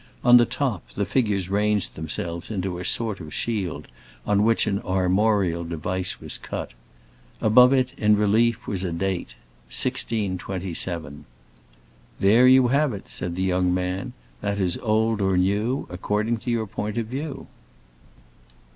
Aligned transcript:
On 0.23 0.37
the 0.37 0.47
top, 0.47 0.89
the 0.95 1.05
figures 1.05 1.47
ranged 1.47 1.93
themselves 1.93 2.49
into 2.49 2.79
a 2.79 2.83
sort 2.83 3.19
of 3.19 3.31
shield, 3.35 3.87
on 4.25 4.41
which 4.43 4.65
an 4.65 4.81
armorial 4.83 5.63
device 5.63 6.19
was 6.19 6.39
cut. 6.39 6.71
Above 7.39 7.71
it, 7.71 7.91
in 7.99 8.15
relief, 8.15 8.65
was 8.65 8.83
a 8.83 8.91
date—1627. 8.91 11.25
"There 12.19 12.47
you 12.47 12.69
have 12.69 12.95
it," 12.95 13.09
said 13.09 13.35
the 13.35 13.43
young 13.43 13.71
man. 13.75 14.13
"That 14.41 14.59
is 14.59 14.75
old 14.79 15.21
or 15.21 15.37
new, 15.37 15.85
according 15.91 16.37
to 16.37 16.49
your 16.49 16.65
point 16.65 16.97
of 16.97 17.05
view." 17.05 17.45